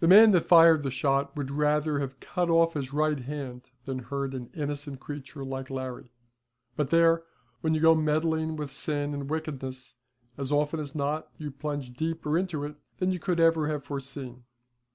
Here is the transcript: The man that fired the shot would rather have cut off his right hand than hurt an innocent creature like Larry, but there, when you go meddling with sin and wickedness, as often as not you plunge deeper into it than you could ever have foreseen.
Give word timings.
The 0.00 0.08
man 0.08 0.30
that 0.30 0.46
fired 0.46 0.82
the 0.82 0.90
shot 0.90 1.36
would 1.36 1.50
rather 1.50 1.98
have 1.98 2.20
cut 2.20 2.48
off 2.48 2.72
his 2.72 2.94
right 2.94 3.18
hand 3.18 3.66
than 3.84 3.98
hurt 3.98 4.32
an 4.32 4.48
innocent 4.54 4.98
creature 4.98 5.44
like 5.44 5.68
Larry, 5.68 6.10
but 6.74 6.88
there, 6.88 7.22
when 7.60 7.74
you 7.74 7.80
go 7.80 7.94
meddling 7.94 8.56
with 8.56 8.72
sin 8.72 9.12
and 9.12 9.28
wickedness, 9.28 9.96
as 10.38 10.50
often 10.52 10.80
as 10.80 10.94
not 10.94 11.28
you 11.36 11.50
plunge 11.50 11.92
deeper 11.92 12.38
into 12.38 12.64
it 12.64 12.76
than 12.96 13.10
you 13.10 13.18
could 13.18 13.38
ever 13.38 13.68
have 13.68 13.84
foreseen. 13.84 14.44